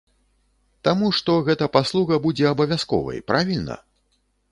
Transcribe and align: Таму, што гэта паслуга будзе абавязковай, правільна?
Таму, 0.87 1.09
што 1.17 1.35
гэта 1.49 1.67
паслуга 1.77 2.17
будзе 2.25 2.45
абавязковай, 2.53 3.19
правільна? 3.33 3.77